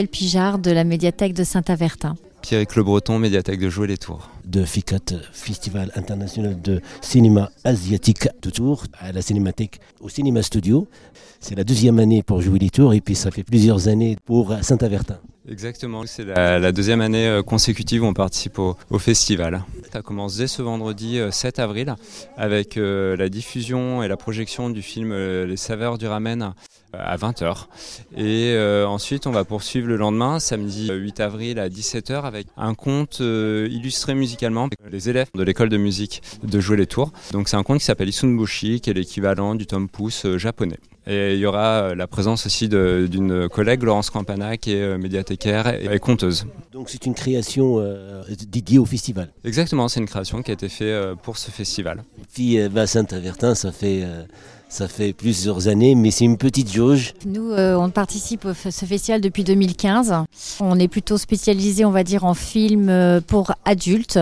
Yael 0.00 0.08
Pijard 0.08 0.58
de 0.58 0.70
la 0.70 0.84
médiathèque 0.84 1.34
de 1.34 1.44
Saint-Avertin. 1.44 2.16
Pierrick 2.40 2.74
Le 2.74 2.82
Breton, 2.82 3.18
médiathèque 3.18 3.60
de 3.60 3.68
Jouer 3.68 3.86
les 3.86 3.98
Tours. 3.98 4.30
De 4.46 4.64
FICAT, 4.64 5.16
Festival 5.30 5.92
international 5.94 6.58
de 6.62 6.80
cinéma 7.02 7.50
asiatique 7.64 8.26
de 8.40 8.48
Tours, 8.48 8.84
à 8.98 9.12
la 9.12 9.20
cinémathèque, 9.20 9.78
au 10.00 10.08
cinéma 10.08 10.42
studio. 10.42 10.88
C'est 11.38 11.54
la 11.54 11.64
deuxième 11.64 11.98
année 11.98 12.22
pour 12.22 12.40
Jouer 12.40 12.58
les 12.58 12.70
Tours 12.70 12.94
et 12.94 13.02
puis 13.02 13.14
ça 13.14 13.30
fait 13.30 13.44
plusieurs 13.44 13.88
années 13.88 14.16
pour 14.24 14.54
Saint-Avertin. 14.62 15.18
Exactement, 15.50 16.04
c'est 16.06 16.24
la, 16.24 16.70
deuxième 16.70 17.00
année 17.00 17.26
euh, 17.26 17.42
consécutive 17.42 18.04
où 18.04 18.06
on 18.06 18.14
participe 18.14 18.58
au, 18.58 18.76
festival. 18.98 19.64
Ça 19.92 20.00
commence 20.00 20.36
dès 20.36 20.46
ce 20.46 20.62
vendredi 20.62 21.18
7 21.30 21.58
euh, 21.58 21.62
avril 21.62 21.94
avec 22.36 22.76
euh, 22.76 23.16
la 23.16 23.28
diffusion 23.28 24.02
et 24.02 24.08
la 24.08 24.16
projection 24.16 24.70
du 24.70 24.80
film 24.80 25.12
Les 25.12 25.56
saveurs 25.56 25.98
du 25.98 26.06
ramen 26.06 26.54
à 26.92 27.16
20h. 27.16 27.66
Et 28.16 28.56
ensuite, 28.86 29.26
on 29.26 29.30
va 29.30 29.44
poursuivre 29.44 29.88
le 29.88 29.96
lendemain, 29.96 30.40
samedi 30.40 30.90
8 30.90 31.20
avril 31.20 31.58
à 31.58 31.68
17h, 31.68 32.22
avec 32.22 32.46
un 32.56 32.74
conte 32.74 33.20
illustré 33.20 34.14
musicalement 34.14 34.68
les 34.90 35.08
élèves 35.08 35.28
de 35.34 35.42
l'école 35.42 35.68
de 35.68 35.76
musique 35.76 36.22
de 36.42 36.60
jouer 36.60 36.76
les 36.76 36.86
tours. 36.86 37.12
Donc 37.32 37.48
c'est 37.48 37.56
un 37.56 37.62
conte 37.62 37.78
qui 37.78 37.84
s'appelle 37.84 38.08
Isunbushi, 38.08 38.80
qui 38.80 38.90
est 38.90 38.94
l'équivalent 38.94 39.54
du 39.54 39.66
Tom 39.66 39.88
Pouce 39.88 40.26
japonais. 40.36 40.78
Et 41.06 41.34
il 41.34 41.40
y 41.40 41.46
aura 41.46 41.82
euh, 41.82 41.94
la 41.94 42.06
présence 42.06 42.46
aussi 42.46 42.68
d'une 42.68 43.48
collègue, 43.48 43.82
Laurence 43.82 44.10
Campana, 44.10 44.56
qui 44.56 44.74
est 44.74 44.82
euh, 44.82 44.98
médiathécaire 44.98 45.66
et, 45.68 45.98
conteuse. 45.98 46.46
Donc 46.72 46.90
c'est 46.90 47.06
une 47.06 47.14
création 47.14 47.78
euh, 47.78 48.22
dédiée 48.48 48.78
au 48.78 48.84
festival 48.84 49.30
Exactement, 49.44 49.88
c'est 49.88 50.00
une 50.00 50.06
création 50.06 50.42
qui 50.42 50.50
a 50.50 50.54
été 50.54 50.68
faite 50.68 51.14
pour 51.22 51.38
ce 51.38 51.50
festival. 51.50 52.04
Puis 52.32 52.58
Saint-Avertin, 52.86 53.54
ça 53.54 53.72
fait... 53.72 54.04
Ça 54.70 54.86
fait 54.88 55.12
plusieurs 55.12 55.68
années, 55.68 55.94
mais 55.94 56.10
c'est 56.10 56.24
une 56.24 56.38
petite 56.38 56.72
jauge. 56.72 57.12
Nous, 57.26 57.52
on 57.52 57.90
participe 57.90 58.46
à 58.46 58.54
ce 58.54 58.86
festival 58.86 59.20
depuis 59.20 59.44
2015. 59.44 60.14
On 60.60 60.78
est 60.78 60.88
plutôt 60.88 61.18
spécialisé, 61.18 61.84
on 61.84 61.90
va 61.90 62.04
dire, 62.04 62.24
en 62.24 62.34
films 62.34 63.20
pour 63.26 63.52
adultes. 63.64 64.20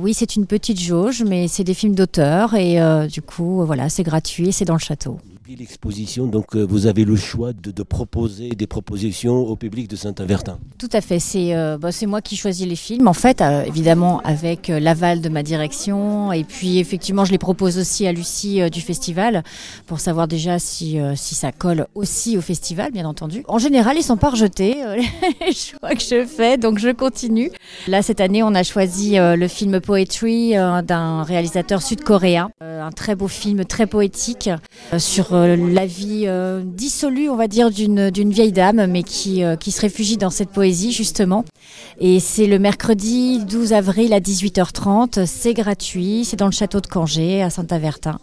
Oui, 0.00 0.14
c'est 0.14 0.34
une 0.34 0.46
petite 0.46 0.80
jauge, 0.80 1.22
mais 1.22 1.46
c'est 1.48 1.64
des 1.64 1.74
films 1.74 1.94
d'auteur 1.94 2.54
et 2.54 2.80
du 3.08 3.22
coup, 3.22 3.64
voilà, 3.64 3.88
c'est 3.88 4.02
gratuit, 4.02 4.52
c'est 4.52 4.64
dans 4.64 4.74
le 4.74 4.80
château 4.80 5.18
l'exposition, 5.48 6.26
donc 6.26 6.56
euh, 6.56 6.62
vous 6.62 6.86
avez 6.86 7.04
le 7.04 7.16
choix 7.16 7.52
de, 7.52 7.82
proposer 7.82 8.50
des 8.50 8.66
propositions 8.66 9.36
au 9.36 9.56
public 9.56 9.88
de 9.88 9.96
Saint-Avertin. 9.96 10.58
Tout 10.78 10.88
à 10.92 11.02
fait, 11.02 11.18
c'est 11.18 11.54
euh, 11.54 11.76
bah, 11.76 11.90
moi 12.06 12.22
qui 12.22 12.36
choisis 12.36 12.66
les 12.66 12.76
films, 12.76 13.08
en 13.08 13.12
fait, 13.12 13.42
euh, 13.42 13.62
évidemment 13.64 14.20
avec 14.24 14.68
l'aval 14.68 15.20
de 15.20 15.28
ma 15.28 15.42
direction, 15.42 16.32
et 16.32 16.44
puis 16.44 16.78
effectivement 16.78 17.26
je 17.26 17.32
les 17.32 17.38
propose 17.38 17.78
aussi 17.78 18.06
à 18.06 18.12
Lucie 18.12 18.70
du 18.70 18.80
festival, 18.80 19.42
pour 19.86 20.00
savoir 20.00 20.28
déjà 20.28 20.58
si, 20.58 20.98
ça 21.16 21.52
colle 21.52 21.86
aussi 21.94 22.38
au 22.38 22.40
festival, 22.40 22.90
bien 22.90 23.04
entendu. 23.04 23.44
En 23.46 23.58
général, 23.58 23.96
ils 23.98 24.02
sont 24.02 24.16
pas 24.16 24.30
rejetés, 24.30 24.76
les 25.46 25.52
choix 25.52 25.90
que 25.90 26.00
je 26.00 26.24
fais, 26.24 26.56
donc 26.56 26.78
je 26.78 26.88
continue. 26.88 27.50
Là, 27.86 28.00
cette 28.00 28.20
année, 28.20 28.42
on 28.42 28.54
a 28.54 28.62
choisi 28.62 29.16
le 29.18 29.48
film 29.48 29.80
Poetry 29.80 30.52
d'un 30.84 31.22
réalisateur 31.22 31.82
sud-coréen, 31.82 32.50
un 32.60 32.90
très 32.90 33.14
beau 33.14 33.28
film, 33.28 33.64
très 33.66 33.86
poétique, 33.86 34.48
sur 34.98 35.33
la 35.34 35.86
vie 35.86 36.24
euh, 36.26 36.62
dissolue, 36.64 37.28
on 37.28 37.36
va 37.36 37.48
dire, 37.48 37.70
d'une 37.70 38.30
vieille 38.30 38.52
dame, 38.52 38.86
mais 38.86 39.02
qui, 39.02 39.42
euh, 39.42 39.56
qui 39.56 39.70
se 39.72 39.80
réfugie 39.80 40.16
dans 40.16 40.30
cette 40.30 40.50
poésie, 40.50 40.92
justement. 40.92 41.44
Et 41.98 42.20
c'est 42.20 42.46
le 42.46 42.58
mercredi 42.58 43.44
12 43.44 43.72
avril 43.72 44.12
à 44.12 44.20
18h30. 44.20 45.26
C'est 45.26 45.54
gratuit. 45.54 46.24
C'est 46.24 46.36
dans 46.36 46.46
le 46.46 46.52
château 46.52 46.80
de 46.80 46.86
Cangé, 46.86 47.42
à 47.42 47.50
Saint-Avertin 47.50 48.18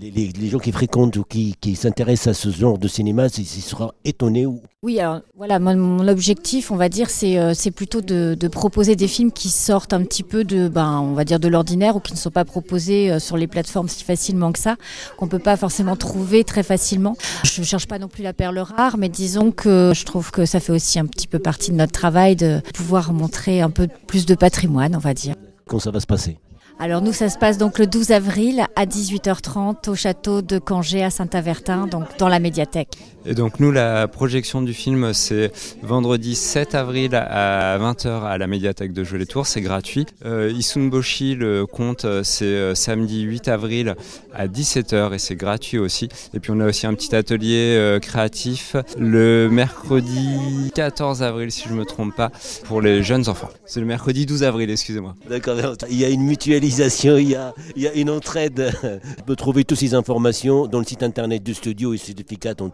les, 0.00 0.48
gens 0.48 0.58
qui 0.58 0.72
fréquentent 0.72 1.16
ou 1.16 1.24
qui, 1.24 1.56
s'intéressent 1.76 2.28
à 2.28 2.34
ce 2.34 2.50
genre 2.50 2.78
de 2.78 2.88
cinéma, 2.88 3.26
ils 3.36 3.46
seront 3.46 3.92
étonnés. 4.04 4.46
Oui, 4.82 5.00
alors 5.00 5.20
voilà, 5.36 5.58
mon, 5.58 6.06
objectif, 6.06 6.70
on 6.70 6.76
va 6.76 6.88
dire, 6.88 7.10
c'est 7.10 7.38
euh, 7.38 7.54
plutôt 7.74 8.00
de, 8.00 8.48
proposer 8.48 8.96
des 8.96 9.08
films 9.08 9.32
qui 9.32 9.48
sortent 9.48 9.92
un 9.92 10.02
petit 10.02 10.22
peu 10.22 10.44
de, 10.44 10.68
ben, 10.68 11.00
on 11.00 11.14
va 11.14 11.24
dire, 11.24 11.40
de 11.40 11.48
l'ordinaire 11.48 11.96
ou 11.96 12.00
qui 12.00 12.12
ne 12.12 12.18
sont 12.18 12.30
pas 12.30 12.44
proposés 12.44 13.10
euh, 13.10 13.18
sur 13.18 13.36
les 13.36 13.46
plateformes 13.46 13.88
si 13.88 14.04
facilement 14.04 14.52
que 14.52 14.58
ça, 14.58 14.76
qu'on 15.16 15.28
peut 15.28 15.38
pas 15.38 15.56
forcément 15.56 15.96
trouver 15.96 16.44
très 16.44 16.62
facilement. 16.62 17.16
Je 17.44 17.60
ne 17.60 17.66
cherche 17.66 17.86
pas 17.86 17.98
non 17.98 18.08
plus 18.08 18.22
la 18.22 18.32
perle 18.32 18.58
rare, 18.58 18.98
mais 18.98 19.08
disons 19.08 19.50
que 19.50 19.92
je 19.94 20.04
trouve 20.04 20.30
que 20.30 20.46
ça 20.46 20.60
fait 20.60 20.72
aussi 20.72 20.98
un 20.98 21.06
petit 21.06 21.26
peu 21.26 21.38
partie 21.38 21.70
de 21.70 21.76
notre 21.76 21.92
travail 21.92 22.36
de 22.36 22.60
pouvoir 22.74 23.12
montrer 23.12 23.60
un 23.60 23.70
peu 23.70 23.88
plus 24.06 24.26
de 24.26 24.34
patrimoine, 24.34 24.94
on 24.94 25.00
va 25.00 25.14
dire. 25.14 25.34
Quand 25.66 25.80
ça 25.80 25.90
va 25.90 26.00
se 26.00 26.06
passer? 26.06 26.38
Alors 26.78 27.00
nous, 27.00 27.14
ça 27.14 27.30
se 27.30 27.38
passe 27.38 27.56
donc 27.56 27.78
le 27.78 27.86
12 27.86 28.10
avril 28.10 28.66
à 28.76 28.84
18h30 28.84 29.88
au 29.88 29.94
château 29.94 30.42
de 30.42 30.58
Cangé 30.58 31.02
à 31.02 31.08
Saint-Avertin, 31.08 31.86
donc 31.86 32.04
dans 32.18 32.28
la 32.28 32.38
médiathèque. 32.38 32.98
Et 33.26 33.34
donc 33.34 33.60
nous, 33.60 33.72
la 33.72 34.08
projection 34.08 34.62
du 34.62 34.72
film, 34.72 35.12
c'est 35.12 35.52
vendredi 35.82 36.34
7 36.34 36.74
avril 36.74 37.14
à 37.14 37.78
20h 37.78 38.24
à 38.24 38.38
la 38.38 38.46
médiathèque 38.46 38.92
de 38.92 39.04
Jeux 39.04 39.18
les 39.18 39.26
Tours, 39.26 39.46
c'est 39.46 39.60
gratuit. 39.60 40.06
Euh, 40.24 40.52
Isunboshi, 40.54 41.34
le 41.34 41.66
conte, 41.66 42.06
c'est 42.22 42.44
euh, 42.44 42.74
samedi 42.74 43.22
8 43.22 43.48
avril 43.48 43.94
à 44.34 44.46
17h 44.46 45.14
et 45.14 45.18
c'est 45.18 45.34
gratuit 45.36 45.78
aussi. 45.78 46.08
Et 46.34 46.40
puis 46.40 46.52
on 46.52 46.60
a 46.60 46.66
aussi 46.66 46.86
un 46.86 46.94
petit 46.94 47.14
atelier 47.14 47.74
euh, 47.76 47.98
créatif 47.98 48.76
le 48.98 49.48
mercredi 49.50 50.70
14 50.74 51.22
avril, 51.22 51.50
si 51.50 51.64
je 51.68 51.72
ne 51.72 51.78
me 51.78 51.84
trompe 51.84 52.14
pas, 52.14 52.30
pour 52.64 52.80
les 52.80 53.02
jeunes 53.02 53.28
enfants. 53.28 53.50
C'est 53.64 53.80
le 53.80 53.86
mercredi 53.86 54.26
12 54.26 54.44
avril, 54.44 54.70
excusez-moi. 54.70 55.14
D'accord, 55.28 55.56
il 55.90 55.96
y 55.96 56.04
a 56.04 56.08
une 56.08 56.22
mutualité 56.22 56.86
il 57.18 57.28
y 57.28 57.86
a, 57.86 57.92
une 57.94 58.10
entraide. 58.10 58.72
On 59.20 59.22
peut 59.22 59.36
trouver 59.36 59.64
toutes 59.64 59.78
ces 59.78 59.94
informations 59.94 60.66
dans 60.66 60.78
le 60.78 60.84
site 60.84 61.02
internet 61.02 61.42
du 61.42 61.54
studio 61.54 61.92
et. 61.94 61.98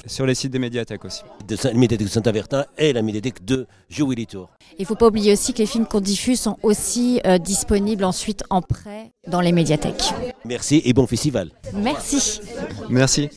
Sur 0.06 0.26
les 0.26 0.34
des 0.48 0.58
médiathèques 0.58 1.04
aussi. 1.04 1.22
De 1.47 1.56
la 1.62 1.75
médiathèque 1.75 2.06
de 2.06 2.12
Saint-Avertin 2.12 2.64
et 2.78 2.92
la 2.92 3.03
médiathèque 3.03 3.44
de 3.44 3.66
Jouy 3.88 4.26
Tour. 4.26 4.50
Il 4.78 4.82
ne 4.82 4.86
faut 4.86 4.94
pas 4.94 5.08
oublier 5.08 5.32
aussi 5.32 5.53
que 5.53 5.58
les 5.58 5.66
films 5.66 5.86
qu'on 5.86 6.00
diffuse 6.00 6.41
sont 6.41 6.58
aussi 6.62 7.20
euh, 7.26 7.38
disponibles 7.38 8.04
ensuite 8.04 8.42
en 8.50 8.62
prêt 8.62 9.12
dans 9.26 9.41
les 9.41 9.52
médiathèques. 9.52 10.12
Merci 10.44 10.82
et 10.84 10.92
bon 10.92 11.06
festival. 11.06 11.50
Merci. 11.75 12.41
Merci. 12.88 13.31